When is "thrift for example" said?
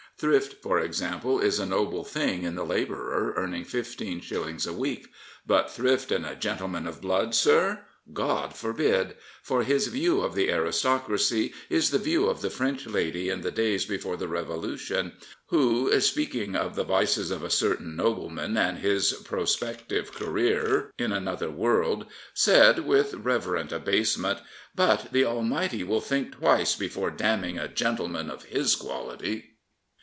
0.17-1.39